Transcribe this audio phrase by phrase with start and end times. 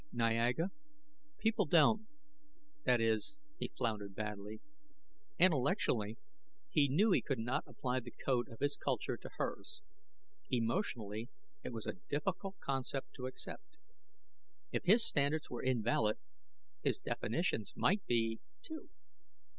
[0.11, 0.71] "Niaga,
[1.37, 2.07] people don't
[2.85, 4.59] that is" He floundered badly.
[5.37, 6.17] Intellectually
[6.71, 9.83] he knew he could not apply the code of his culture to hers;
[10.49, 11.29] emotionally
[11.63, 13.77] it was a difficult concept to accept.
[14.71, 16.17] If his standards were invalid,
[16.81, 18.89] his definitions might be, too.